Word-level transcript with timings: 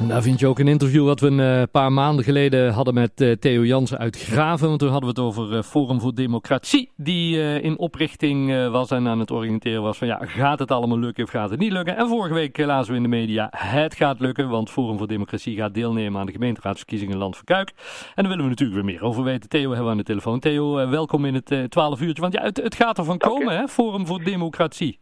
Nou 0.00 0.22
vind 0.22 0.40
je 0.40 0.46
ook 0.46 0.58
een 0.58 0.68
interview 0.68 1.04
wat 1.04 1.20
we 1.20 1.26
een 1.26 1.40
eh, 1.40 1.62
paar 1.70 1.92
maanden 1.92 2.24
geleden 2.24 2.72
hadden 2.72 2.94
met 2.94 3.20
uh, 3.20 3.32
Theo 3.32 3.64
Jansen 3.64 3.98
uit 3.98 4.16
Graven. 4.20 4.68
Want 4.68 4.80
toen 4.80 4.90
hadden 4.90 5.14
we 5.14 5.20
het 5.20 5.28
over 5.30 5.56
uh, 5.56 5.62
Forum 5.62 6.00
voor 6.00 6.14
Democratie, 6.14 6.90
die 6.96 7.60
in 7.60 7.78
oprichting 7.78 8.68
was 8.70 8.90
en 8.90 9.08
aan 9.08 9.18
het 9.18 9.30
oriënteren 9.30 9.82
was 9.82 9.98
van 9.98 10.06
ja, 10.06 10.18
gaat 10.22 10.58
het 10.58 10.70
allemaal 10.70 10.98
lukken 10.98 11.24
of 11.24 11.30
gaat 11.30 11.50
het 11.50 11.58
niet 11.58 11.72
lukken? 11.72 11.96
En 11.96 12.08
vorige 12.08 12.34
week 12.34 12.58
lazen 12.58 12.90
we 12.90 12.96
in 12.96 13.02
de 13.02 13.08
media, 13.08 13.48
het 13.56 13.94
gaat 13.94 14.20
lukken, 14.20 14.48
want 14.48 14.70
Forum 14.70 14.98
voor 14.98 15.06
Democratie 15.06 15.56
gaat 15.56 15.74
deelnemen 15.74 16.20
aan 16.20 16.26
de 16.26 16.32
gemeenteraadsverkiezingen 16.32 17.16
Land 17.16 17.36
van 17.36 17.44
Kuik. 17.44 17.72
En 18.14 18.22
daar 18.22 18.28
willen 18.28 18.44
we 18.44 18.50
natuurlijk 18.50 18.80
weer 18.80 18.92
meer 18.94 19.02
over 19.02 19.22
weten. 19.22 19.48
Theo 19.48 19.68
hebben 19.68 19.84
we 19.84 19.90
aan 19.90 19.96
de 19.96 20.02
telefoon. 20.02 20.40
Theo, 20.40 20.88
welkom 20.88 21.24
in 21.24 21.34
het 21.34 21.70
12 21.70 22.00
uurtje, 22.00 22.22
want 22.22 22.34
ja, 22.34 22.42
het, 22.42 22.56
het 22.56 22.74
gaat 22.74 22.98
ervan 22.98 23.18
komen 23.18 23.56
hè, 23.56 23.68
Forum 23.68 24.06
voor 24.06 24.24
Democratie. 24.24 24.98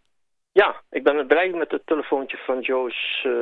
Ja, 0.62 0.82
ik 0.90 1.02
ben 1.02 1.26
blij 1.26 1.50
met 1.50 1.70
het 1.70 1.86
telefoontje 1.86 2.36
van 2.36 2.60
Joost 2.60 3.24
uh, 3.24 3.32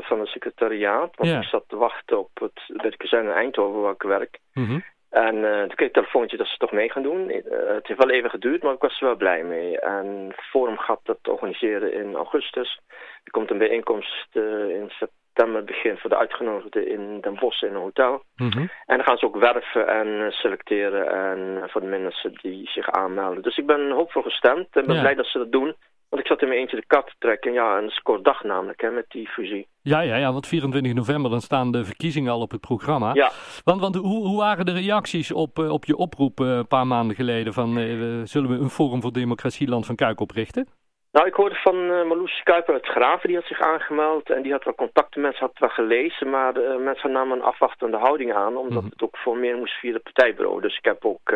van 0.00 0.20
het 0.20 0.28
secretariaat. 0.28 1.16
Want 1.16 1.30
ja. 1.30 1.38
ik 1.38 1.44
zat 1.44 1.64
te 1.68 1.76
wachten 1.76 2.18
op 2.18 2.30
het, 2.34 2.62
bij 2.66 2.90
de 2.90 2.96
kazerne 2.96 3.30
in 3.30 3.36
Eindhoven 3.36 3.80
waar 3.80 3.92
ik 3.92 4.02
werk. 4.02 4.38
Mm 4.52 4.64
-hmm. 4.64 4.84
En 5.10 5.36
uh, 5.36 5.58
toen 5.58 5.66
kreeg 5.66 5.70
ik 5.70 5.78
het 5.78 5.92
telefoontje 5.92 6.36
dat 6.36 6.46
ze 6.46 6.56
toch 6.56 6.72
mee 6.72 6.90
gaan 6.90 7.02
doen. 7.02 7.30
Uh, 7.30 7.42
het 7.74 7.86
heeft 7.86 8.04
wel 8.04 8.10
even 8.10 8.30
geduurd, 8.30 8.62
maar 8.62 8.74
ik 8.74 8.80
was 8.80 9.00
er 9.00 9.06
wel 9.06 9.16
blij 9.16 9.44
mee. 9.44 9.80
En 9.80 10.32
Forum 10.36 10.78
gaat 10.78 11.00
dat 11.02 11.28
organiseren 11.28 11.92
in 11.92 12.14
augustus. 12.14 12.80
Er 13.24 13.30
komt 13.30 13.50
een 13.50 13.58
bijeenkomst 13.58 14.28
in 14.68 14.90
september 14.90 15.64
begin 15.64 15.98
voor 15.98 16.10
de 16.10 16.18
uitgenodigden 16.18 16.88
in 16.88 17.20
Den 17.20 17.34
Bosch 17.34 17.62
in 17.62 17.74
een 17.74 17.80
hotel. 17.80 18.22
Mm 18.36 18.50
-hmm. 18.50 18.70
En 18.86 18.96
dan 18.96 19.04
gaan 19.04 19.18
ze 19.18 19.26
ook 19.26 19.36
werven 19.36 19.88
en 19.88 20.32
selecteren 20.32 21.06
en 21.08 21.70
voor 21.70 21.80
de 21.80 21.86
mensen 21.86 22.38
die 22.42 22.68
zich 22.68 22.90
aanmelden. 22.90 23.42
Dus 23.42 23.56
ik 23.56 23.66
ben 23.66 23.90
hoopvol 23.90 24.22
gestemd 24.22 24.76
en 24.76 24.86
ben 24.86 24.94
Ja. 24.94 25.00
blij 25.00 25.14
dat 25.14 25.26
ze 25.26 25.38
dat 25.38 25.52
doen. 25.52 25.74
Want 26.12 26.24
ik 26.24 26.30
zat 26.30 26.42
in 26.42 26.48
mijn 26.48 26.60
eentje 26.60 26.76
de 26.76 26.86
kat 26.86 27.06
te 27.06 27.12
trekken. 27.18 27.52
Ja, 27.52 27.78
en 27.78 27.92
kort 28.02 28.24
dag 28.24 28.42
namelijk, 28.44 28.80
hè, 28.80 28.90
met 28.90 29.04
die 29.08 29.28
fusie. 29.28 29.66
Ja, 29.82 30.00
ja, 30.00 30.16
ja, 30.16 30.32
want 30.32 30.46
24 30.46 30.94
november 30.94 31.30
dan 31.30 31.40
staan 31.40 31.72
de 31.72 31.84
verkiezingen 31.84 32.32
al 32.32 32.40
op 32.40 32.50
het 32.50 32.60
programma. 32.60 33.10
Ja. 33.14 33.30
Want, 33.64 33.80
want 33.80 33.94
hoe, 33.96 34.26
hoe 34.26 34.38
waren 34.38 34.66
de 34.66 34.72
reacties 34.72 35.32
op, 35.32 35.58
eh, 35.58 35.72
op 35.72 35.84
je 35.84 35.96
oproep 35.96 36.40
eh, 36.40 36.46
een 36.46 36.66
paar 36.66 36.86
maanden 36.86 37.16
geleden 37.16 37.52
van 37.52 37.78
eh, 37.78 38.20
zullen 38.24 38.50
we 38.50 38.56
een 38.58 38.70
Forum 38.70 39.00
voor 39.00 39.12
Democratie 39.12 39.68
Land 39.68 39.86
van 39.86 39.96
Kuik 39.96 40.20
oprichten? 40.20 40.68
Nou, 41.12 41.26
ik 41.26 41.34
hoorde 41.34 41.54
van 41.54 41.76
uh, 41.76 42.04
Marloes 42.04 42.42
Kuiper 42.42 42.74
uit 42.74 42.86
Graven, 42.86 43.28
die 43.28 43.36
had 43.36 43.46
zich 43.46 43.60
aangemeld. 43.60 44.30
En 44.30 44.42
die 44.42 44.52
had 44.52 44.64
wel 44.64 44.74
contacten, 44.74 45.20
mensen 45.20 45.40
had 45.40 45.50
het 45.50 45.58
wel 45.58 45.68
gelezen. 45.68 46.30
Maar 46.30 46.56
uh, 46.56 46.76
mensen 46.84 47.12
namen 47.12 47.36
een 47.38 47.44
afwachtende 47.44 47.96
houding 47.96 48.32
aan. 48.32 48.56
Omdat 48.56 48.82
Mhm. 48.82 48.90
het 48.92 49.02
ook 49.02 49.16
formeel 49.16 49.58
moest 49.58 49.78
via 49.78 49.92
het 49.92 50.02
partijbureau. 50.02 50.60
Dus 50.60 50.76
ik 50.76 50.84
heb 50.84 51.04
ook 51.04 51.34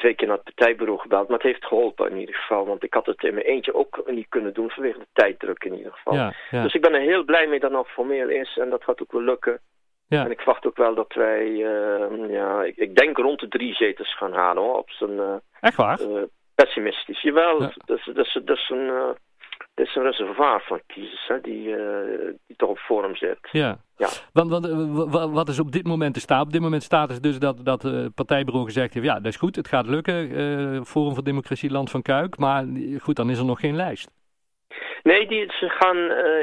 twee 0.00 0.14
keer 0.14 0.26
naar 0.26 0.36
het 0.36 0.54
partijbureau 0.54 0.98
gebeld. 1.00 1.28
Maar 1.28 1.36
het 1.38 1.46
heeft 1.46 1.64
geholpen 1.64 2.10
in 2.10 2.18
ieder 2.18 2.34
geval. 2.34 2.66
Want 2.66 2.82
ik 2.82 2.94
had 2.94 3.06
het 3.06 3.22
in 3.22 3.34
mijn 3.34 3.46
eentje 3.46 3.74
ook 3.74 4.02
niet 4.06 4.28
kunnen 4.28 4.54
doen 4.54 4.70
vanwege 4.70 4.98
de 4.98 5.06
tijddruk 5.12 5.64
in 5.64 5.76
ieder 5.76 5.92
geval. 5.92 6.14
Ja, 6.14 6.34
ja. 6.50 6.62
Dus 6.62 6.74
ik 6.74 6.80
ben 6.80 6.94
er 6.94 7.00
heel 7.00 7.24
blij 7.24 7.46
mee 7.46 7.60
dat 7.60 7.70
het 7.70 7.78
nou 7.80 7.92
formeel 7.94 8.28
is. 8.28 8.58
En 8.58 8.70
dat 8.70 8.84
gaat 8.84 9.02
ook 9.02 9.12
wel 9.12 9.22
lukken. 9.22 9.60
Ja. 10.06 10.24
En 10.24 10.30
ik 10.30 10.40
verwacht 10.40 10.66
ook 10.66 10.76
wel 10.76 10.94
dat 10.94 11.12
wij, 11.14 11.46
uh, 11.46 12.30
ja, 12.30 12.62
ik, 12.62 12.76
ik, 12.76 12.96
denk 12.96 13.16
rond 13.16 13.40
de 13.40 13.48
drie 13.48 13.74
zetels 13.74 14.16
gaan 14.16 14.32
halen 14.32 14.62
hoor. 14.62 14.78
Op 14.78 14.90
zijn 14.90 15.12
uh, 15.12 15.34
Echt 15.60 15.76
waar? 15.76 16.00
uh, 16.00 16.22
pessimistisch. 16.54 17.22
Jawel, 17.22 17.60
Ja. 17.62 17.72
dat, 17.86 17.98
is, 17.98 18.04
dat, 18.04 18.26
is, 18.26 18.40
dat, 18.44 18.56
is 18.56 18.70
een, 18.70 19.16
dat 19.80 19.88
is 19.88 19.94
een 19.96 20.02
reservoir 20.02 20.62
van 20.62 20.80
kiezers 20.86 21.26
hè, 21.28 21.40
die, 21.40 21.68
uh, 21.68 21.76
die 22.46 22.56
toch 22.56 22.68
op 22.68 22.78
forum 22.78 23.16
zit. 23.16 23.38
Ja. 23.52 23.76
Ja. 23.96 24.08
Want, 24.32 24.50
want 24.50 24.66
eh, 24.68 24.72
wa- 24.94 25.06
wa- 25.08 25.28
wat 25.30 25.48
is 25.48 25.58
op 25.60 25.72
dit 25.72 25.86
moment 25.86 26.14
de 26.14 26.20
staat? 26.20 26.42
Op 26.44 26.52
dit 26.52 26.60
moment 26.60 26.82
staat 26.82 27.10
is 27.10 27.20
dus 27.20 27.38
dat, 27.38 27.64
dat 27.64 27.84
eh, 27.84 27.92
het 27.92 28.14
partijbureau 28.14 28.64
gezegd 28.66 28.94
heeft, 28.94 29.06
ja, 29.06 29.14
dat 29.14 29.26
is 29.32 29.36
goed, 29.36 29.56
het 29.56 29.68
gaat 29.68 29.86
lukken, 29.86 30.30
eh, 30.36 30.82
Forum 30.82 31.14
voor 31.14 31.24
Democratie 31.24 31.70
Land 31.70 31.90
van 31.90 32.02
Kuik. 32.02 32.38
Maar 32.38 32.62
eh, 32.62 33.00
goed, 33.00 33.16
dan 33.16 33.30
is 33.30 33.38
er 33.38 33.44
nog 33.44 33.60
geen 33.60 33.76
lijst. 33.76 34.10
Nee, 35.02 35.26
die, 35.28 35.52
ze 35.52 35.68
gaan 35.68 35.96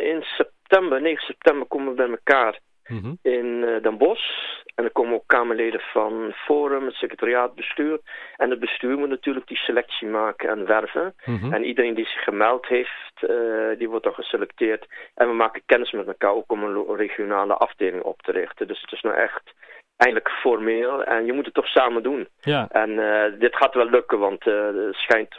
in 0.04 0.22
september, 0.22 1.02
9 1.02 1.24
september 1.26 1.68
komen 1.68 1.88
we 1.88 1.94
bij 1.96 2.10
elkaar 2.10 2.60
Mhm. 2.88 3.14
in 3.22 3.62
Den 3.82 3.98
Bosch. 3.98 4.30
En 4.76 4.84
er 4.84 4.92
komen 4.92 5.14
ook 5.14 5.24
Kamerleden 5.28 5.80
van 5.80 6.32
Forum, 6.36 6.86
het 6.86 6.94
secretariaat, 6.94 7.46
het 7.46 7.56
bestuur. 7.56 8.00
En 8.38 8.50
het 8.50 8.60
bestuur 8.60 8.98
moet 8.98 9.10
natuurlijk 9.10 9.48
die 9.48 9.58
selectie 9.58 10.08
maken 10.08 10.50
en 10.50 10.66
werven. 10.66 11.16
Mhm. 11.26 11.54
En 11.54 11.64
iedereen 11.64 11.94
die 11.96 12.06
zich 12.06 12.24
gemeld 12.24 12.68
heeft, 12.68 13.07
uh, 13.22 13.78
die 13.78 13.90
wordt 13.90 14.04
dan 14.04 14.14
geselecteerd. 14.14 14.88
En 15.16 15.28
we 15.28 15.34
maken 15.34 15.62
kennis 15.66 15.92
met 15.92 16.08
elkaar 16.08 16.34
ook 16.34 16.52
om 16.52 16.64
een 16.64 16.96
regionale 16.96 17.54
afdeling 17.54 18.04
op 18.04 18.22
te 18.22 18.32
richten. 18.32 18.68
Dus 18.68 18.82
het 18.82 18.92
is 18.92 19.02
nou 19.02 19.16
echt 19.16 19.54
eindelijk 19.98 20.30
formeel. 20.30 21.04
En 21.04 21.26
je 21.26 21.34
moet 21.34 21.46
het 21.46 21.54
toch 21.54 21.68
samen 21.68 22.04
doen. 22.04 22.28
Ja, 22.40 22.68
En 22.72 22.90
uh, 22.90 23.24
dit 23.40 23.56
gaat 23.56 23.74
wel 23.74 23.90
lukken, 23.90 24.20
want 24.20 24.46
uh, 24.46 24.88
er 24.88 24.96
schijnt 24.96 25.36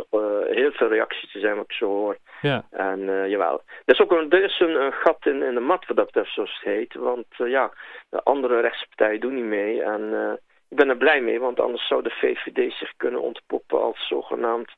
heel 0.50 0.72
veel 0.72 0.88
reacties 0.88 1.32
te 1.32 1.38
zijn 1.38 1.56
wat 1.56 1.64
ik 1.64 1.72
zo 1.72 1.86
hoor. 1.86 2.16
ja. 2.40 2.64
En 2.70 3.28
jawel. 3.28 3.62
Er 3.84 3.94
is 3.94 4.00
ook 4.00 4.12
een, 4.12 4.30
er 4.30 4.44
is 4.44 4.60
een, 4.60 4.82
een 4.82 4.92
gat 4.92 5.26
in, 5.26 5.42
in 5.42 5.54
de 5.54 5.60
mat 5.60 5.86
wat 5.86 5.96
dat 5.96 6.06
betreft, 6.06 6.32
zoals 6.34 6.54
het 6.60 6.72
heet. 6.74 6.94
Want 6.94 7.26
ja, 7.36 7.72
de 8.10 8.22
andere 8.22 8.60
rechtspartijen 8.60 9.20
doen 9.20 9.34
niet 9.34 9.44
mee. 9.44 9.82
En 9.82 10.38
ik 10.68 10.76
ben 10.76 10.88
er 10.88 10.96
blij 10.96 11.20
mee, 11.20 11.40
want 11.40 11.60
anders 11.60 11.86
zou 11.86 12.02
de 12.02 12.10
VVD 12.10 12.72
zich 12.72 12.92
kunnen 12.96 13.20
ontpoppen 13.20 13.82
als 13.82 14.06
zogenaamd 14.08 14.70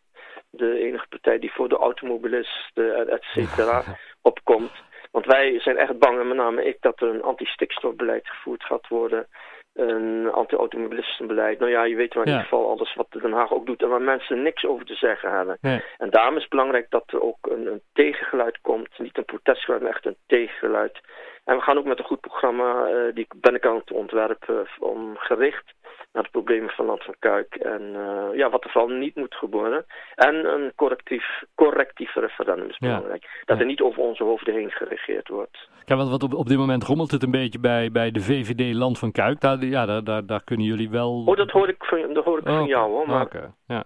de 0.50 0.78
enige 0.78 1.06
partij 1.09 1.38
die 1.38 1.53
voor 1.53 1.69
de 1.69 1.77
automobilisten, 1.77 3.09
et 3.09 3.22
cetera, 3.22 3.83
opkomt. 4.22 4.72
Want 5.11 5.27
wij 5.27 5.61
zijn 5.61 5.77
echt 5.77 5.99
bang, 5.99 6.21
en 6.21 6.28
met 6.28 6.37
name 6.37 6.65
ik, 6.65 6.77
dat 6.81 7.00
er 7.00 7.09
een 7.09 7.22
anti-stikstofbeleid 7.22 8.28
gevoerd 8.28 8.65
gaat 8.65 8.88
worden. 8.88 9.27
Een 9.75 10.31
anti-automobilistenbeleid. 10.33 11.59
Nou 11.59 11.71
ja, 11.71 11.84
je 11.84 11.97
weet 11.97 12.15
wel 12.15 12.22
in 12.22 12.31
Ja. 12.31 12.37
ieder 12.37 12.50
geval 12.50 12.71
alles 12.71 12.94
wat 12.94 13.06
Den 13.11 13.33
Haag 13.33 13.53
ook 13.53 13.66
doet. 13.66 13.83
En 13.83 13.88
waar 13.88 14.03
mensen 14.03 14.43
niks 14.43 14.65
over 14.65 14.87
te 14.87 14.94
zeggen 14.94 15.31
hebben. 15.31 15.59
Nee. 15.61 15.83
En 15.99 16.11
daarom 16.11 16.34
is 16.34 16.41
het 16.41 16.50
belangrijk 16.50 16.87
dat 16.91 17.05
er 17.06 17.22
ook 17.22 17.38
een, 17.41 17.67
een 17.67 17.82
tegengeluid 17.93 18.59
komt. 18.61 18.99
Niet 18.99 19.19
een 19.19 19.25
protestgeluid, 19.25 19.82
maar 19.82 19.91
echt 19.91 20.06
een 20.06 20.17
tegengeluid. 20.27 21.00
En 21.44 21.56
we 21.56 21.62
gaan 21.62 21.78
ook 21.78 21.84
met 21.84 21.99
een 21.99 22.05
goed 22.05 22.21
programma, 22.21 22.88
uh, 22.88 23.15
die 23.15 23.27
ben 23.37 23.55
ik 23.55 23.67
aan 23.67 23.77
het 23.77 23.91
ontwerpen, 23.93 24.67
om 24.78 25.17
gericht 25.17 25.72
naar 26.12 26.22
de 26.22 26.28
problemen 26.31 26.71
van 26.71 26.84
Land 26.87 27.04
van 27.04 27.15
Kuik. 27.19 27.54
En 27.54 27.82
uh, 27.82 28.38
ja, 28.38 28.50
wat 28.50 28.65
er 28.65 28.71
vooral 28.71 28.91
niet 28.91 29.15
moet 29.16 29.34
gebeuren. 29.34 29.84
En 30.15 30.34
een 30.53 30.72
correctief, 30.75 31.43
correctief 31.54 32.15
referendum 32.15 32.69
is 32.69 32.76
Ja. 32.78 32.87
belangrijk. 32.87 33.43
Dat 33.44 33.56
Ja. 33.56 33.62
er 33.62 33.69
niet 33.69 33.81
over 33.81 34.03
onze 34.03 34.25
hoofden 34.25 34.54
heen 34.54 34.70
geregeerd 34.70 35.28
wordt. 35.28 35.69
Ja, 35.84 35.97
want 35.97 36.10
wat 36.10 36.22
op, 36.22 36.34
op 36.34 36.49
dit 36.49 36.59
moment 36.59 36.84
rommelt 36.84 37.10
het 37.10 37.22
een 37.22 37.31
beetje 37.31 37.59
bij, 37.60 37.91
bij 37.93 38.10
de 38.10 38.20
VVD 38.20 38.75
Land 38.75 38.99
van 38.99 39.12
Kuik. 39.12 39.41
Daar, 39.41 39.65
ja, 39.65 39.87
daar, 39.87 40.04
daar, 40.04 40.26
daar 40.26 40.44
kunnen 40.44 40.66
jullie 40.66 40.91
wel... 40.91 41.25
Oh, 41.26 41.37
dat 41.37 41.50
hoor 41.50 41.69
ik 41.69 41.84
van, 41.84 42.12
dat 42.12 42.25
hoor 42.25 42.38
ik 42.38 42.47
Oh, 42.47 42.53
van 42.53 42.62
oké. 42.62 42.70
jou 42.70 42.91
hoor. 42.91 43.06
Maar, 43.06 43.22
Oké, 43.25 43.53
ja. 43.66 43.84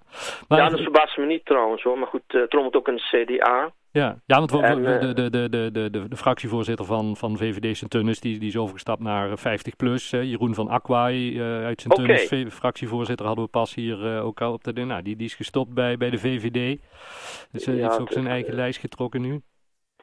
Maar, 0.49 0.59
ja, 0.59 0.69
dat 0.69 0.81
verbaast 0.81 1.17
me 1.19 1.25
niet 1.27 1.45
trouwens 1.45 1.83
hoor. 1.83 1.99
Maar 1.99 2.09
goed, 2.09 2.23
het 2.27 2.53
rommelt 2.53 2.77
ook 2.77 2.89
in 2.89 2.95
de 2.97 3.25
CDA. 3.25 3.73
Ja. 4.01 4.21
ja, 4.27 4.39
want 4.39 4.53
En, 4.53 4.87
eh, 4.87 5.01
de, 5.01 5.15
de, 5.15 5.31
de, 5.31 5.49
de, 5.49 5.91
de, 5.91 6.09
de, 6.09 6.17
fractievoorzitter 6.17 6.85
van, 6.85 7.17
van 7.17 7.37
VVD 7.37 7.77
Sint-Tunis, 7.77 8.21
die, 8.21 8.39
die 8.39 8.49
is 8.49 8.57
overgestapt 8.57 9.03
naar 9.03 9.39
50 9.39 9.77
plus. 9.77 10.11
Jeroen 10.11 10.55
van 10.55 10.69
Aquaai 10.69 11.33
uh, 11.33 11.65
uit 11.65 11.81
Sint-Tunis, 11.81 12.53
fractievoorzitter, 12.55 13.27
hadden 13.27 13.45
we 13.45 13.51
pas 13.51 13.75
hier 13.75 14.21
ook 14.21 14.41
al 14.41 14.53
op 14.53 14.65
de... 14.65 14.73
Nou, 14.73 15.03
die, 15.03 15.17
die 15.17 15.27
is 15.27 15.35
gestopt 15.35 15.75
bij, 15.75 15.97
bij 15.97 16.11
de 16.11 16.19
VVD. 16.19 16.81
Dus 17.51 17.67
hij 17.67 17.75
heeft 17.75 17.99
ook 17.99 17.99
het- 17.99 18.13
zijn 18.13 18.27
eigen 18.27 18.51
eh, 18.51 18.57
lijst 18.57 18.81
getrokken 18.81 19.21
nu. 19.21 19.43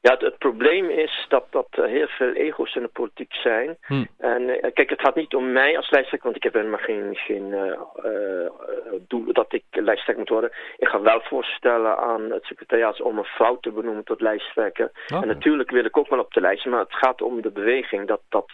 Ja, 0.02 0.12
het, 0.12 0.22
het, 0.22 0.38
probleem 0.38 0.90
is 0.90 1.26
dat, 1.30 1.46
dat 1.50 1.68
er 1.72 1.88
heel 1.88 2.08
veel 2.08 2.34
ego's 2.34 2.76
in 2.76 2.82
de 2.82 2.88
politiek 2.88 3.34
zijn. 3.34 3.78
Hm. 3.82 4.06
En 4.18 4.42
uh, 4.42 4.56
kijk, 4.74 4.90
het 4.90 5.02
gaat 5.02 5.16
niet 5.16 5.36
om 5.36 5.52
mij 5.52 5.78
als 5.78 5.90
lijsttrekker, 5.90 6.32
want 6.32 6.36
ik 6.36 6.44
heb 6.44 6.54
helemaal 6.54 6.80
geen, 6.80 7.16
geen 7.16 7.48
uh, 7.48 7.66
uh, 8.06 8.52
doel 9.08 9.34
dat 9.34 9.54
ik 9.54 9.64
lijsttrekker 9.72 10.18
moet 10.18 10.30
worden. 10.30 10.52
Ik 10.78 10.88
ga 10.88 11.02
wel 11.02 11.22
voorstellen 11.22 11.98
aan 11.98 12.32
het 12.32 12.44
secretariaat 12.44 13.02
om 13.02 13.18
een 13.18 13.24
vrouw 13.24 13.60
te 13.60 13.72
benoemen 13.72 14.04
tot 14.04 14.22
lijsttrekker. 14.22 14.92
Okay. 15.08 15.22
En 15.22 15.28
natuurlijk 15.28 15.72
wil 15.72 15.86
ik 15.86 15.98
ook 15.98 16.10
wel 16.10 16.20
op 16.20 16.34
de 16.34 16.42
lijst, 16.42 16.66
maar 16.66 16.80
het 16.80 16.96
gaat 16.96 17.22
om 17.22 17.42
de 17.42 17.52
beweging. 17.52 18.08
Dat, 18.08 18.22
dat, 18.30 18.52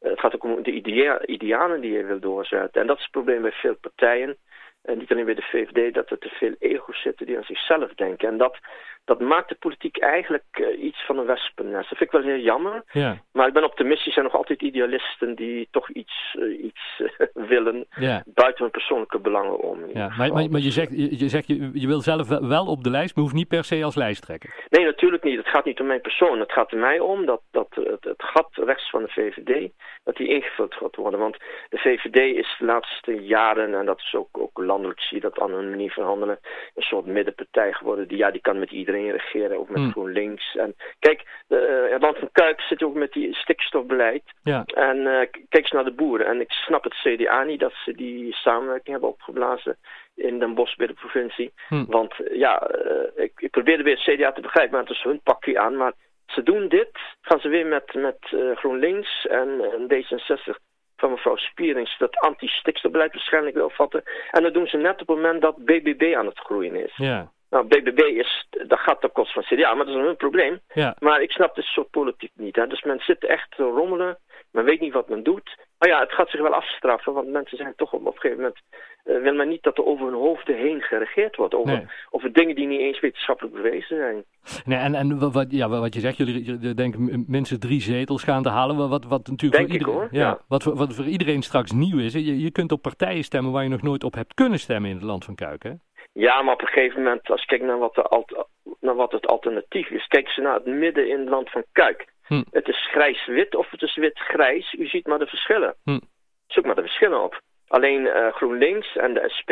het 0.00 0.20
gaat 0.20 0.34
ook 0.34 0.44
om 0.44 0.62
de 0.62 0.72
idea 0.72 1.26
idealen 1.26 1.80
die 1.80 1.92
je 1.92 2.04
wil 2.04 2.20
doorzetten. 2.20 2.80
En 2.80 2.86
dat 2.86 2.96
is 2.96 3.02
het 3.02 3.12
probleem 3.12 3.42
bij 3.42 3.52
veel 3.52 3.76
partijen. 3.80 4.36
En 4.82 4.98
niet 4.98 5.10
alleen 5.12 5.24
bij 5.24 5.34
de 5.34 5.42
VVD, 5.42 5.94
dat 5.94 6.10
er 6.10 6.18
te 6.18 6.28
veel 6.28 6.54
ego's 6.58 7.02
zitten 7.02 7.26
die 7.26 7.36
aan 7.36 7.44
zichzelf 7.44 7.94
denken. 7.94 8.28
En 8.28 8.36
dat, 8.36 8.58
dat 9.04 9.20
maakt 9.20 9.48
de 9.48 9.54
politiek 9.54 9.98
eigenlijk 9.98 10.44
uh, 10.52 10.82
iets 10.82 11.04
van 11.06 11.18
een 11.18 11.26
wespennest. 11.26 11.88
Dat 11.88 11.98
vind 11.98 12.12
ik 12.12 12.20
wel 12.20 12.32
heel 12.32 12.42
jammer. 12.44 12.82
Ja. 12.92 13.22
Maar 13.32 13.46
ik 13.46 13.52
ben 13.52 13.64
optimistisch. 13.64 14.06
Er 14.06 14.12
zijn 14.12 14.24
nog 14.24 14.34
altijd 14.34 14.62
idealisten 14.62 15.34
die 15.34 15.68
toch 15.70 15.90
iets, 15.90 16.36
uh, 16.38 16.64
iets 16.64 17.02
willen 17.48 17.86
ja. 17.96 18.22
buiten 18.26 18.62
hun 18.62 18.72
persoonlijke 18.72 19.18
belangen 19.18 19.58
om. 19.58 19.78
Ja, 19.92 20.12
maar, 20.16 20.32
maar, 20.32 20.50
maar 20.50 20.60
je 20.60 20.70
zegt, 20.70 20.90
je, 20.90 21.18
je, 21.18 21.28
zegt 21.28 21.46
je, 21.46 21.70
je 21.72 21.86
wil 21.86 22.00
zelf 22.00 22.28
wel 22.28 22.66
op 22.66 22.84
de 22.84 22.90
lijst, 22.90 23.14
maar 23.14 23.24
hoeft 23.24 23.36
niet 23.36 23.48
per 23.48 23.64
se 23.64 23.84
als 23.84 23.94
lijsttrekker. 23.94 24.54
Nee, 24.68 24.84
natuurlijk 24.84 25.22
niet. 25.22 25.36
Het 25.36 25.48
gaat 25.48 25.64
niet 25.64 25.80
om 25.80 25.86
mijn 25.86 26.00
persoon. 26.00 26.40
Het 26.40 26.52
gaat 26.52 26.72
er 26.72 26.78
mij 26.78 27.00
om 27.00 27.26
dat, 27.26 27.40
dat 27.50 27.68
het, 27.70 28.04
het 28.04 28.22
gat 28.22 28.48
rechts 28.52 28.90
van 28.90 29.02
de 29.02 29.08
VVD, 29.08 29.70
dat 30.04 30.16
die 30.16 30.28
ingevuld 30.28 30.74
gaat 30.74 30.96
worden. 30.96 31.20
Want 31.20 31.36
de 31.68 31.78
VVD 31.78 32.36
is 32.36 32.56
de 32.58 32.64
laatste 32.64 33.12
jaren, 33.12 33.74
en 33.74 33.86
dat 33.86 33.98
is 33.98 34.14
ook, 34.14 34.38
ook 34.38 34.58
landelijk 34.58 35.00
zie 35.00 35.16
je 35.16 35.22
dat 35.22 35.40
aan 35.40 35.52
hun 35.52 35.70
manier 35.70 35.92
van 35.92 36.04
handelen, 36.04 36.38
een 36.74 36.82
soort 36.82 37.06
middenpartij 37.06 37.72
geworden. 37.72 38.08
Die, 38.08 38.18
ja, 38.18 38.30
die 38.30 38.40
kan 38.40 38.58
met 38.58 38.70
iedereen 38.70 39.10
regeren, 39.10 39.58
ook 39.58 39.68
met 39.68 39.78
Hmm. 39.78 39.90
GroenLinks. 39.90 40.56
En 40.56 40.74
kijk, 40.98 41.44
uh, 41.48 41.58
het 41.90 42.02
land 42.02 42.18
van 42.18 42.28
Kuik 42.32 42.60
zit 42.60 42.82
ook 42.82 42.94
met 42.94 43.12
die 43.12 43.34
stikstofbeleid. 43.34 44.22
Ja. 44.42 44.62
En 44.64 44.96
uh, 44.96 45.06
kijk 45.48 45.48
eens 45.50 45.70
naar 45.70 45.84
de 45.84 45.92
boeren. 45.92 46.26
En 46.26 46.40
ik 46.40 46.50
snap 46.50 46.84
het 46.84 46.94
CDA 46.94 47.37
niet 47.44 47.60
dat 47.60 47.72
ze 47.84 47.92
die 47.92 48.32
samenwerking 48.32 48.90
hebben 48.90 49.08
opgeblazen 49.08 49.76
in 50.14 50.38
Den 50.38 50.54
Bosch 50.54 50.76
bij 50.76 50.86
de 50.86 50.92
provincie. 50.92 51.52
Hmm. 51.68 51.86
Want 51.88 52.14
ja, 52.32 52.70
uh, 52.70 53.24
ik, 53.24 53.32
ik 53.36 53.50
probeerde 53.50 53.82
weer 53.82 54.00
het 54.04 54.16
CDA 54.16 54.32
te 54.32 54.40
begrijpen, 54.40 54.72
maar 54.72 54.86
het 54.86 54.96
is 54.96 55.02
hun 55.02 55.20
pakje 55.22 55.58
aan. 55.58 55.76
Maar 55.76 55.92
ze 56.26 56.42
doen 56.42 56.68
dit, 56.68 56.90
gaan 57.20 57.40
ze 57.40 57.48
weer 57.48 57.66
met, 57.66 57.94
met 57.94 58.18
GroenLinks 58.54 59.26
en, 59.26 59.48
en 59.60 59.86
D66 59.94 60.66
van 60.98 61.10
mevrouw 61.10 61.36
Spierings 61.36 61.98
dat 61.98 62.16
anti-stikstofbeleid 62.16 63.12
waarschijnlijk 63.12 63.54
wil 63.54 63.70
vatten. 63.70 64.02
En 64.30 64.42
dat 64.42 64.54
doen 64.54 64.66
ze 64.66 64.76
net 64.76 65.00
op 65.00 65.08
het 65.08 65.16
moment 65.16 65.42
dat 65.42 65.56
BBB 65.56 66.14
aan 66.16 66.26
het 66.26 66.38
groeien 66.38 66.74
is. 66.74 66.96
Ja. 66.96 67.30
Nou, 67.50 67.66
BBB 67.66 68.00
is, 68.00 68.46
dat 68.50 68.78
gaat 68.78 69.00
ten 69.00 69.12
koste 69.12 69.32
van 69.32 69.42
CDA, 69.42 69.74
maar 69.74 69.86
dat 69.86 69.94
is 69.94 70.02
hun 70.02 70.16
probleem. 70.16 70.60
Ja. 70.72 70.96
Maar 70.98 71.20
ik 71.20 71.30
snap 71.30 71.54
dit 71.54 71.64
soort 71.64 71.90
politiek 71.90 72.30
niet. 72.34 72.56
Hè. 72.56 72.66
Dus 72.66 72.82
men 72.82 73.00
zit 73.00 73.24
echt 73.24 73.50
te 73.56 73.62
rommelen, 73.62 74.18
men 74.50 74.64
weet 74.64 74.80
niet 74.80 74.92
wat 74.92 75.08
men 75.08 75.22
doet. 75.22 75.56
Maar 75.78 75.88
ja, 75.88 76.00
het 76.00 76.12
gaat 76.12 76.30
zich 76.30 76.40
wel 76.40 76.54
afstraffen, 76.54 77.12
want 77.12 77.28
mensen 77.28 77.56
zijn 77.56 77.72
toch 77.76 77.92
op, 77.92 78.06
op 78.06 78.14
een 78.14 78.20
gegeven 78.20 78.36
moment... 78.36 78.60
Uh, 79.04 79.22
wil 79.22 79.34
men 79.34 79.48
niet 79.48 79.62
dat 79.62 79.78
er 79.78 79.84
over 79.84 80.06
hun 80.06 80.14
hoofden 80.14 80.56
heen 80.56 80.80
geregeerd 80.80 81.36
wordt. 81.36 81.54
Over, 81.54 81.72
Nee. 81.72 81.86
over 82.10 82.32
dingen 82.32 82.54
die 82.54 82.66
niet 82.66 82.80
eens 82.80 83.00
wetenschappelijk 83.00 83.54
bewezen 83.54 83.96
zijn. 83.96 84.24
Nee, 84.64 84.78
en, 84.78 84.94
en 84.94 85.32
wat, 85.32 85.46
ja, 85.48 85.68
wat 85.68 85.94
je 85.94 86.00
zegt, 86.00 86.16
jullie 86.16 86.74
denken 86.74 87.24
minstens 87.28 87.60
drie 87.60 87.80
zetels 87.80 88.22
gaan 88.22 88.42
te 88.42 88.48
halen. 88.48 88.88
Wat, 88.88 89.04
wat 89.04 89.26
natuurlijk 89.28 89.52
Denk 89.52 89.66
voor 89.66 89.74
ik, 89.74 89.80
iedereen, 89.80 89.94
hoor, 89.94 90.08
Ja, 90.10 90.20
ja. 90.20 90.38
Wat, 90.48 90.62
voor, 90.62 90.76
wat 90.76 90.94
voor 90.94 91.04
iedereen 91.04 91.42
straks 91.42 91.72
nieuw 91.72 91.98
is. 91.98 92.12
Je, 92.12 92.40
je 92.40 92.50
kunt 92.50 92.72
op 92.72 92.82
partijen 92.82 93.24
stemmen 93.24 93.52
waar 93.52 93.62
je 93.62 93.68
nog 93.68 93.82
nooit 93.82 94.04
op 94.04 94.14
hebt 94.14 94.34
kunnen 94.34 94.58
stemmen 94.58 94.90
in 94.90 94.96
het 94.96 95.04
land 95.04 95.24
van 95.24 95.34
Kuik. 95.34 95.62
Hè? 95.62 95.72
Ja, 96.12 96.42
maar 96.42 96.54
op 96.54 96.60
een 96.60 96.68
gegeven 96.68 97.02
moment, 97.02 97.30
als 97.30 97.40
je 97.40 97.46
kijkt 97.46 97.64
naar 97.64 97.78
wat, 97.78 97.94
de 97.94 98.46
naar 98.80 98.94
wat 98.94 99.12
het 99.12 99.26
alternatief 99.26 99.90
is, 99.90 100.06
kijk 100.06 100.28
ze 100.28 100.40
naar 100.40 100.54
het 100.54 100.66
midden 100.66 101.08
in 101.08 101.18
het 101.18 101.28
land 101.28 101.50
van 101.50 101.64
Kuik. 101.72 102.06
Hm. 102.28 102.42
Het 102.50 102.68
is 102.68 102.88
grijs-wit 102.90 103.54
of 103.54 103.70
het 103.70 103.82
is 103.82 103.96
wit-grijs. 103.96 104.72
U 104.78 104.86
ziet 104.86 105.06
maar 105.06 105.18
de 105.18 105.26
verschillen. 105.26 105.74
Hm. 105.84 105.98
Zoek 106.46 106.64
maar 106.64 106.74
de 106.74 106.80
verschillen 106.80 107.22
op. 107.22 107.40
Alleen 107.68 108.00
uh, 108.00 108.32
GroenLinks 108.32 108.96
en 108.96 109.14
de 109.14 109.24
SP, 109.36 109.50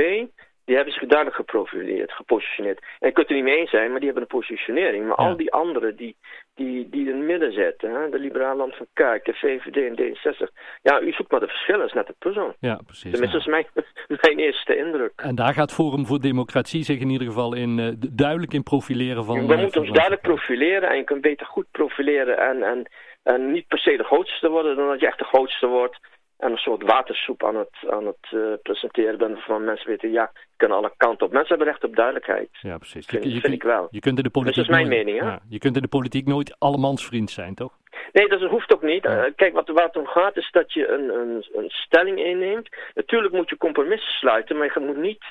die 0.64 0.74
hebben 0.76 0.92
zich 0.92 1.06
duidelijk 1.08 1.36
geprofileerd, 1.36 2.12
gepositioneerd. 2.12 2.78
En 2.98 3.08
je 3.08 3.12
kunt 3.14 3.28
er 3.28 3.34
niet 3.34 3.44
mee 3.44 3.56
eens 3.58 3.70
zijn, 3.70 3.90
maar 3.90 4.00
die 4.00 4.10
hebben 4.10 4.22
een 4.22 4.38
positionering. 4.38 5.06
Maar 5.06 5.20
Ja. 5.20 5.28
al 5.28 5.36
die 5.36 5.52
anderen 5.52 5.96
die, 5.96 6.16
die, 6.54 6.88
die 6.88 7.08
in 7.08 7.16
het 7.16 7.26
midden 7.26 7.52
zitten, 7.52 7.90
hè, 7.90 8.08
de 8.10 8.18
Liberaal 8.18 8.56
Land 8.56 8.76
van 8.76 8.86
Kuik, 8.92 9.24
de 9.24 9.32
VVD 9.34 9.76
en 9.76 9.96
D66. 10.16 10.52
Ja, 10.82 11.00
u 11.00 11.12
zoekt 11.12 11.30
maar 11.30 11.40
de 11.40 11.46
verschillen, 11.46 11.80
dat 11.80 11.88
is 11.88 11.94
net 11.94 12.06
de 12.06 12.14
puzzel. 12.18 12.54
Ja, 12.60 12.80
precies. 12.86 13.10
Tenminste, 13.10 13.36
dat 13.38 13.46
is 13.46 13.52
mijn, 13.52 13.66
mijn 14.08 14.38
eerste 14.38 14.76
indruk. 14.76 15.12
En 15.16 15.34
daar 15.34 15.52
gaat 15.52 15.72
Forum 15.72 16.06
voor 16.06 16.20
Democratie 16.20 16.84
zich 16.84 16.98
in 16.98 17.10
ieder 17.10 17.26
geval 17.26 17.54
in 17.54 17.78
eh, 17.78 17.88
duidelijk 18.10 18.52
in 18.52 18.62
profileren 18.62 19.24
van. 19.24 19.46
We 19.46 19.54
eh, 19.54 19.60
moeten 19.60 19.80
ons 19.80 19.90
duidelijk 19.90 20.22
profileren 20.22 20.88
en 20.88 20.96
je 20.96 21.04
kunt 21.04 21.20
beter 21.20 21.46
goed 21.46 21.66
profileren 21.70 22.38
en, 22.38 22.62
en, 22.62 22.90
en 23.22 23.52
niet 23.52 23.66
per 23.66 23.78
se 23.78 23.96
de 23.96 24.04
grootste 24.04 24.48
worden 24.48 24.76
dan 24.76 24.88
dat 24.88 25.00
je 25.00 25.06
echt 25.06 25.18
de 25.18 25.24
grootste 25.24 25.66
wordt. 25.66 25.98
En 26.38 26.50
een 26.50 26.56
soort 26.56 26.82
watersoep 26.82 27.44
aan 27.44 27.56
het, 27.56 27.90
aan 27.90 28.06
het 28.06 28.26
eh, 28.30 28.40
presenteren 28.62 29.18
bent 29.18 29.44
van 29.44 29.64
mensen 29.64 29.88
weten, 29.88 30.10
ja, 30.10 30.30
je 30.34 30.40
kunnen 30.56 30.76
alle 30.76 30.92
kanten 30.96 31.26
op. 31.26 31.32
Mensen 31.32 31.48
hebben 31.48 31.66
recht 31.66 31.84
op 31.84 31.96
duidelijkheid. 31.96 32.48
Ja, 32.60 32.78
precies. 32.78 33.06
Vind, 33.06 33.24
je, 33.24 33.34
je 33.34 33.40
vind 33.40 33.52
ik 33.52 33.62
wel. 33.62 33.88
Je 33.90 34.00
kunt 34.00 34.16
in 34.16 34.22
de 34.24 34.30
politiek. 34.30 34.56
dat 34.56 34.64
is 34.64 34.70
mijn 34.70 34.88
nooit- 34.88 35.04
mening, 35.04 35.20
hè? 35.22 35.26
Ja, 35.26 35.40
je 35.48 35.58
kunt 35.58 35.76
in 35.76 35.82
de 35.82 35.88
politiek 35.88 36.26
nooit 36.26 36.56
allemansvriend 36.58 37.30
zijn, 37.30 37.54
toch? 37.54 37.72
Nee, 38.12 38.28
dat 38.28 38.40
hoeft 38.42 38.72
ook 38.74 38.82
niet. 38.82 39.02
Ja. 39.02 39.24
Eh, 39.24 39.32
kijk, 39.36 39.52
wat, 39.54 39.68
waar 39.68 39.86
het 39.86 39.96
om 39.96 40.06
gaat 40.06 40.36
is 40.36 40.48
dat 40.50 40.72
je 40.72 40.88
een, 40.88 41.08
een, 41.08 41.46
een 41.52 41.70
stelling 41.70 42.18
inneemt. 42.18 42.68
Natuurlijk 42.94 43.32
moet 43.34 43.48
je 43.50 43.56
compromissen 43.56 44.12
sluiten, 44.12 44.56
maar 44.56 44.70
je 44.74 44.80
moet 44.86 44.96
niet 44.96 45.24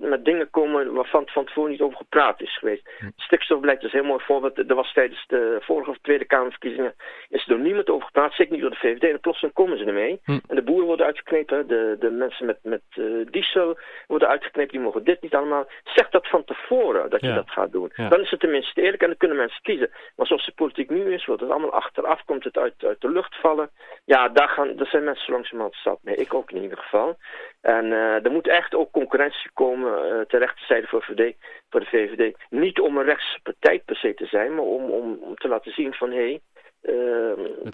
met 0.00 0.24
dingen 0.24 0.50
komen 0.50 0.92
waarvan 0.92 1.28
van 1.28 1.44
tevoren 1.44 1.70
niet 1.70 1.80
over 1.80 1.96
gepraat 1.96 2.40
is 2.40 2.58
geweest. 2.58 2.90
Hm. 2.98 3.06
Stikstofbeleid 3.16 3.82
is 3.82 3.92
een 3.92 3.98
heel 3.98 4.08
mooi 4.08 4.24
voorbeeld. 4.24 4.58
Er 4.58 4.74
was 4.74 4.92
tijdens 4.92 5.24
de 5.26 5.56
vorige 5.60 5.90
of 5.90 5.98
Tweede 6.02 6.24
Kamerverkiezingen 6.24 6.94
is 7.28 7.42
er 7.42 7.48
door 7.48 7.58
niemand 7.58 7.90
over 7.90 8.06
gepraat, 8.06 8.32
zeker 8.34 8.52
niet 8.52 8.60
door 8.60 8.70
de 8.70 8.76
VVD. 8.76 9.02
En 9.10 9.20
plotseling 9.20 9.54
komen 9.54 9.78
ze 9.78 9.84
ermee. 9.84 10.20
Hm. 10.24 10.38
En 10.48 10.56
de 10.56 10.62
boeren 10.62 10.86
worden 10.86 11.06
uitgeknepen, 11.06 11.66
de, 11.66 11.96
de 12.00 12.10
mensen 12.10 12.46
met, 12.46 12.58
met 12.62 12.82
eh, 12.90 13.04
diesel 13.30 13.78
worden 14.06 14.28
uitgeknepen, 14.28 14.72
die 14.72 14.80
mogen 14.80 15.04
dit 15.04 15.22
niet 15.22 15.34
allemaal. 15.34 15.66
Zeg 15.84 16.08
dat 16.10 16.28
van 16.28 16.44
tevoren 16.44 17.10
dat 17.10 17.20
je 17.20 17.26
Ja. 17.26 17.34
dat 17.34 17.50
gaat 17.50 17.72
doen. 17.72 17.92
Ja. 17.94 18.08
Dan 18.08 18.20
is 18.20 18.30
het 18.30 18.40
tenminste 18.40 18.80
eerlijk 18.82 19.02
en 19.02 19.08
dan 19.08 19.16
kunnen 19.16 19.36
mensen 19.36 19.62
kiezen. 19.62 19.90
Maar 20.16 20.26
zoals 20.26 20.46
de 20.46 20.52
politiek 20.52 20.90
nu 20.90 21.12
is, 21.12 21.24
wordt 21.26 21.40
het 21.42 21.50
allemaal 21.50 21.72
achteraf, 21.72 22.24
komt 22.24 22.44
het 22.44 22.56
uit, 22.56 22.74
uit 22.84 23.00
de 23.00 23.10
lucht 23.10 23.36
vallen. 23.40 23.70
Ja, 24.04 24.28
daar, 24.28 24.48
gaan, 24.48 24.76
daar 24.76 24.86
zijn 24.86 25.04
mensen 25.04 25.32
langzamerhand 25.32 25.76
zat 25.82 25.98
mee. 26.02 26.16
Ik 26.16 26.34
ook 26.34 26.50
in 26.50 26.62
ieder 26.62 26.78
geval. 26.78 27.16
En 27.64 27.84
eh, 27.92 28.24
er 28.24 28.30
moet 28.30 28.48
echt 28.48 28.74
ook 28.74 28.90
concurrentie 28.90 29.50
komen 29.54 29.92
eh 29.98 30.20
ter 30.28 30.38
rechterzijde 30.38 30.86
voor, 30.86 31.02
VVD, 31.02 31.34
voor 31.70 31.80
de 31.80 31.86
VVD. 31.86 32.36
Niet 32.50 32.80
om 32.80 32.96
een 32.98 33.04
rechtse 33.04 33.38
partij 33.42 33.82
per 33.84 33.96
se 33.96 34.14
te 34.14 34.26
zijn, 34.26 34.54
maar 34.54 34.64
om, 34.64 34.90
om, 34.90 35.18
om 35.20 35.34
te 35.34 35.48
laten 35.48 35.72
zien 35.72 35.92
van 35.94 36.10
hé, 36.10 36.16
hey, 36.16 36.40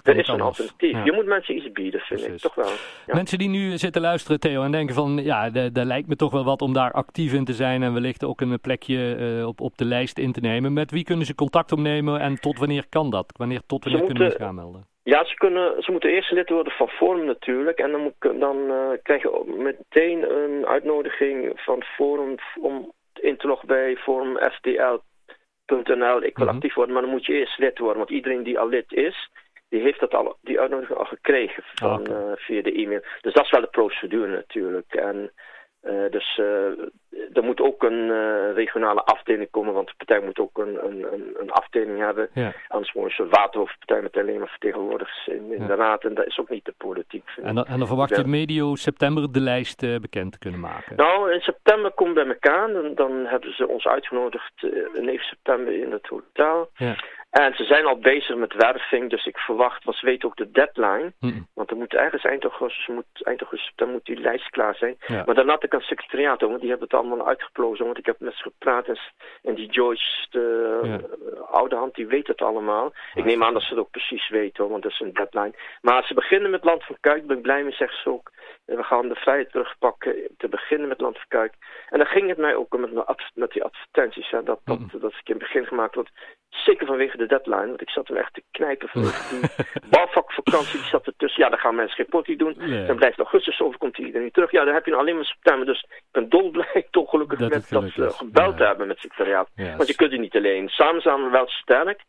kan 0.03 0.15
er 0.15 0.17
is 0.21 0.29
een 0.29 0.41
alternatief. 0.41 0.91
Ja. 0.93 1.05
Je 1.05 1.13
moet 1.13 1.27
mensen 1.27 1.57
iets 1.57 1.73
bieden, 1.73 2.01
vind 2.01 2.21
Precies. 2.21 2.37
ik. 2.37 2.41
Toch 2.53 2.55
wel. 2.55 2.71
Ja. 3.07 3.15
Mensen 3.15 3.39
die 3.39 3.49
nu 3.49 3.79
zitten 3.79 4.03
luisteren, 4.03 4.41
Theo, 4.41 4.63
en 4.63 4.71
denken 4.73 4.95
van 4.95 5.21
ja, 5.23 5.51
da- 5.51 5.69
daar 5.69 5.85
lijkt 5.85 6.09
me 6.09 6.17
toch 6.17 6.33
wel 6.33 6.45
wat 6.45 6.63
om 6.63 6.73
daar 6.73 6.93
actief 6.93 7.33
in 7.33 7.45
te 7.45 7.53
zijn 7.55 7.83
en 7.83 7.93
wellicht 7.93 8.25
ook 8.25 8.41
een 8.41 8.61
plekje 8.61 9.15
eh, 9.17 9.47
op, 9.47 9.61
op 9.61 9.77
de 9.79 9.85
lijst 9.85 10.19
in 10.19 10.33
te 10.33 10.41
nemen. 10.41 10.73
Met 10.73 10.91
wie 10.91 11.05
kunnen 11.05 11.27
ze 11.27 11.35
contact 11.35 11.73
opnemen 11.73 12.21
en 12.21 12.41
tot 12.41 12.59
wanneer 12.59 12.87
kan 12.89 13.11
dat? 13.11 13.33
Wanneer, 13.37 13.61
tot 13.67 13.85
wanneer 13.85 14.01
Ze 14.01 14.07
kunnen 14.07 14.23
moeten- 14.23 14.41
zich 14.41 14.49
aanmelden? 14.49 14.87
Ja, 15.03 15.25
ze, 15.25 15.35
kunnen, 15.35 15.83
ze 15.83 15.91
moeten 15.91 16.11
eerst 16.11 16.31
lid 16.31 16.49
worden 16.49 16.73
van 16.73 16.89
Forum 16.89 17.25
natuurlijk. 17.25 17.79
En 17.79 17.91
dan, 17.91 18.01
moet, 18.01 18.41
dan 18.41 18.71
eh, 18.71 18.91
krijg 19.03 19.23
je 19.23 19.43
meteen 19.47 20.31
een 20.37 20.67
uitnodiging 20.67 21.53
van 21.55 21.83
Forum 21.83 22.35
om 22.61 22.93
in 23.21 23.37
te 23.37 23.47
loggen 23.47 23.69
bij 23.69 23.97
forumfdl.nl. 23.97 26.23
Ik 26.23 26.37
wil 26.37 26.47
Mhm. 26.47 26.55
actief 26.55 26.75
worden, 26.75 26.93
maar 26.95 27.03
dan 27.03 27.11
moet 27.11 27.27
je 27.27 27.33
eerst 27.33 27.59
lid 27.59 27.79
worden. 27.79 27.99
Want 27.99 28.11
iedereen 28.11 28.43
die 28.43 28.59
al 28.59 28.69
lid 28.69 28.93
is, 28.93 29.31
die 29.69 29.81
heeft 29.81 30.01
dat 30.01 30.15
al, 30.15 30.37
die 30.43 30.61
uitnodiging 30.61 30.99
al 30.99 31.05
gekregen 31.05 31.63
van, 31.75 32.09
Ah, 32.09 32.17
eh, 32.17 32.33
via 32.37 32.63
de 32.63 32.73
e-mail. 32.73 33.03
Dus 33.21 33.33
dat 33.33 33.45
is 33.45 33.51
wel 33.51 33.61
de 33.61 33.67
procedure 33.67 34.31
natuurlijk. 34.31 34.95
En 34.95 35.33
eh, 35.81 36.11
dus 36.11 36.39
eh, 36.39 37.37
er 37.37 37.43
moet 37.43 37.61
ook 37.61 37.83
een 37.83 38.11
eh, 38.11 38.55
regionale 38.55 39.03
afdeling 39.03 39.51
komen, 39.51 39.75
want 39.75 39.87
de 39.87 39.95
partij 39.97 40.21
moet 40.21 40.39
ook 40.39 40.59
een, 40.59 40.85
een, 40.85 41.07
een, 41.41 41.51
afdeling 41.51 41.99
hebben. 41.99 42.29
Ja. 42.35 42.53
Anders 42.69 42.93
wordt 42.93 43.19
een 43.19 43.29
waterhoofdpartij 43.29 44.03
met 44.03 44.17
alleen 44.17 44.39
maar 44.39 44.49
vertegenwoordigers 44.49 45.27
in, 45.27 45.53
in 45.53 45.61
Ja. 45.61 45.67
de 45.67 45.75
raad. 45.75 46.05
En 46.05 46.15
dat 46.15 46.27
is 46.27 46.39
ook 46.39 46.49
niet 46.49 46.65
de 46.65 46.75
politiek. 46.77 47.29
En 47.43 47.55
dan, 47.55 47.65
en 47.65 47.79
dan 47.79 47.87
verwacht 47.87 48.17
je 48.17 48.25
medio 48.25 48.75
september 48.75 49.33
de 49.33 49.41
lijst 49.41 50.01
bekend 50.01 50.33
te 50.33 50.39
kunnen 50.39 50.61
maken. 50.61 50.97
Nou, 50.97 51.33
in 51.33 51.41
september 51.41 51.93
we 51.97 52.13
bij 52.13 52.27
elkaar. 52.27 52.73
Dan, 52.73 52.95
dan 52.95 53.27
hebben 53.27 53.55
ze 53.55 53.69
ons 53.69 53.87
uitgenodigd 53.87 54.53
eh, 54.63 55.03
9 55.03 55.25
september 55.25 55.83
in 55.83 55.93
het 55.93 56.07
hotel. 56.07 56.71
Ja. 56.75 56.97
En 57.31 57.55
ze 57.55 57.65
zijn 57.65 57.85
al 57.87 57.99
bezig 57.99 58.37
met 58.37 58.53
werving, 58.55 59.11
dus 59.11 59.27
ik 59.27 59.39
verwacht, 59.39 59.85
want 59.85 59.97
ze 59.97 60.07
weten 60.07 60.29
ook 60.29 60.37
de 60.37 60.51
deadline. 60.51 61.13
Hm. 61.21 61.41
Want 61.55 61.71
er 61.71 61.77
moet 61.77 61.95
ergens 61.95 62.25
eind 62.25 62.43
augustus, 62.43 62.87
moet, 62.87 63.05
eind 63.23 63.41
augustus, 63.41 63.69
september 63.69 63.95
moet 63.97 64.05
die 64.07 64.21
lijst 64.21 64.51
klaar 64.51 64.75
zijn. 64.75 64.97
Ja. 65.07 65.23
Maar 65.27 65.35
dan 65.35 65.49
had 65.49 65.65
ik 65.65 65.73
een 65.73 65.81
secretariaat, 65.81 66.41
want 66.41 66.61
die 66.61 66.71
hebben 66.71 66.89
het 66.91 66.99
allemaal 66.99 67.27
uitgeplozen. 67.27 67.85
Want 67.85 67.99
ik 67.99 68.07
heb 68.07 68.21
met 68.21 68.35
ze 68.35 68.43
gepraat 68.43 68.87
en, 68.87 68.99
en 69.43 69.55
die 69.55 69.71
Joyce, 69.71 70.27
de 70.31 70.79
Ja. 70.83 70.99
eh, 70.99 71.51
oude 71.51 71.77
hand, 71.77 71.95
die 71.95 72.07
weet 72.07 72.27
het 72.27 72.41
allemaal. 72.43 72.93
Ik 73.15 73.25
neem 73.25 73.43
aan 73.45 73.53
dat 73.53 73.63
ze 73.63 73.69
het 73.71 73.79
ook 73.79 73.91
precies 73.91 74.29
weten, 74.29 74.63
hoor, 74.63 74.71
want 74.73 74.83
dat 74.83 74.93
is 74.93 75.01
een 75.01 75.13
deadline. 75.13 75.55
Maar 75.81 76.05
ze 76.05 76.15
beginnen 76.15 76.51
met 76.51 76.65
Land 76.65 76.85
van 76.85 76.97
Kuik, 77.01 77.27
ben 77.27 77.37
ik 77.37 77.43
blij 77.43 77.63
mee, 77.63 77.73
zegt 77.73 78.03
ze 78.03 78.09
ook. 78.11 78.31
En 78.67 78.77
we 78.77 78.83
gaan 78.83 79.09
de 79.09 79.15
vrijheid 79.15 79.51
terugpakken, 79.51 80.15
te 80.37 80.49
beginnen 80.49 80.89
met 80.89 81.01
Land 81.01 81.17
van 81.17 81.29
Kuik. 81.29 81.53
En 81.89 81.99
dan 81.99 82.07
ging 82.07 82.29
het 82.29 82.39
mij 82.39 82.55
ook 82.55 82.79
met, 82.79 82.91
met 83.35 83.51
die 83.51 83.65
advertenties, 83.65 84.31
hè, 84.31 84.43
dat, 84.43 84.61
dat, 84.65 84.79
Mhm. 84.79 84.99
dat 85.01 85.13
ik 85.13 85.29
in 85.29 85.35
het 85.35 85.39
begin 85.39 85.67
gemaakt 85.67 85.95
word. 85.95 86.11
Zeker 86.51 86.87
vanwege 86.87 87.17
de 87.17 87.27
deadline, 87.27 87.67
want 87.67 87.81
ik 87.81 87.91
zat 87.91 88.09
hem 88.09 88.17
echt 88.17 88.35
te 88.35 88.43
knijpen 88.51 88.89
vanwege 88.89 89.35
die 89.41 89.49
bouwvakvakantie, 89.91 90.79
die 90.79 90.89
zat 90.89 91.07
ertussen. 91.07 91.43
Ja, 91.43 91.49
dan 91.51 91.59
gaan 91.59 91.75
mensen 91.75 91.97
geen 91.97 92.07
potty 92.09 92.37
doen. 92.37 92.55
Dan 92.87 92.97
blijft 92.97 93.19
augustus 93.19 93.61
over, 93.61 93.79
komt 93.79 93.97
hij 93.97 94.13
er 94.15 94.23
niet 94.23 94.33
terug. 94.35 94.51
Ja, 94.51 94.65
dan 94.65 94.75
heb 94.75 94.85
je 94.85 94.91
nou 94.91 95.03
alleen 95.03 95.15
maar 95.17 95.25
september. 95.25 95.67
Dus 95.67 95.83
ik 95.83 96.03
ben 96.11 96.29
dolblij, 96.29 96.87
toch 96.91 97.11
gelukkig 97.11 97.39
Dat 97.39 97.51
met 97.51 97.69
dat 97.71 97.91
ze 97.91 98.05
is. 98.05 98.17
gebeld 98.17 98.59
Ja. 98.59 98.67
hebben 98.67 98.87
met 98.87 98.97
het 99.03 99.05
secretariaat. 99.13 99.49
Want 99.77 99.89
je 99.89 99.95
kunt 99.95 100.11
het 100.13 100.21
niet 100.21 100.37
alleen. 100.37 100.69
Samen 100.69 101.01
zijn 101.03 101.25
we 101.25 101.31
wel 101.31 101.49
sterk. 101.49 102.01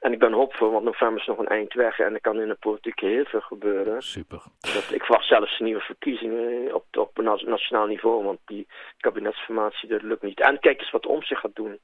En 0.00 0.12
ik 0.12 0.18
ben 0.18 0.32
hoopvol, 0.32 0.70
want 0.70 0.84
november 0.84 1.20
is 1.20 1.26
nog 1.26 1.38
een 1.38 1.46
eind 1.48 1.72
weg. 1.72 1.98
En 1.98 2.14
er 2.14 2.20
kan 2.20 2.40
in 2.40 2.48
de 2.48 2.54
politiek 2.60 3.00
heel 3.00 3.24
veel 3.24 3.40
gebeuren. 3.40 4.02
Super. 4.02 4.42
Dat, 4.60 4.90
ik 4.92 5.04
verwacht 5.04 5.26
zelfs 5.28 5.58
nieuwe 5.58 5.80
verkiezingen 5.80 6.74
op, 6.74 6.84
op 6.98 7.16
na- 7.22 7.38
nationaal 7.44 7.86
niveau. 7.86 8.24
Want 8.24 8.38
die 8.46 8.66
kabinetsformatie, 8.98 9.88
dat 9.88 10.02
lukt 10.02 10.22
niet. 10.22 10.40
En 10.40 10.58
kijk 10.60 10.80
eens 10.80 10.90
wat 10.90 11.06
om 11.06 11.22
zich 11.22 11.40
gaat 11.40 11.54
doen. 11.54 11.78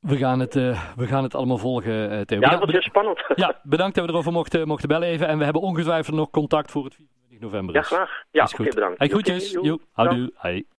We 0.00 0.16
gaan 0.16 0.40
het, 0.40 0.56
eh, 0.56 0.82
we 0.96 1.06
gaan 1.06 1.22
het 1.22 1.34
allemaal 1.34 1.58
volgen, 1.58 2.10
eh, 2.10 2.20
Theo. 2.20 2.40
Ja, 2.40 2.56
dat 2.56 2.70
heel 2.70 2.82
spannend. 2.82 3.24
ja, 3.34 3.60
bedankt 3.62 3.94
dat 3.94 4.04
we 4.04 4.10
erover 4.10 4.32
mochten, 4.32 4.66
mochten 4.66 4.88
bellen 4.88 5.08
even. 5.08 5.26
En 5.28 5.38
we 5.38 5.44
hebben 5.44 5.62
ongetwijfeld 5.62 6.16
nog 6.16 6.30
contact 6.30 6.70
voor 6.70 6.84
het 6.84 6.94
24 6.94 7.40
november. 7.40 7.74
Ja, 7.74 7.80
is. 7.80 7.86
graag. 7.86 8.22
Ja, 8.30 8.42
Is 8.44 8.52
oké, 8.52 8.62
bedankt. 8.62 8.98
Hey, 8.98 9.08
groetjes. 9.08 9.50
Jo, 9.50 9.78
houdoe. 9.92 10.32
Hoi. 10.34 10.64